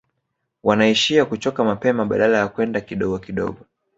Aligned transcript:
Wanaishia 0.63 1.25
kuchoka 1.25 1.63
mapema 1.63 2.05
badala 2.05 2.37
ya 2.37 2.47
kwenda 2.47 2.81
kidogo 2.81 3.19
kidogo 3.19 3.65